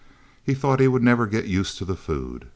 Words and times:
He 0.43 0.55
thought 0.55 0.79
he 0.79 0.87
would 0.87 1.03
never 1.03 1.27
get 1.27 1.45
used 1.45 1.77
to 1.77 1.85
the 1.85 1.95
food. 1.95 2.47